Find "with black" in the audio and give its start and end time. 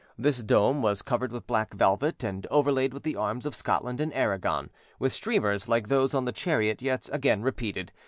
1.31-1.75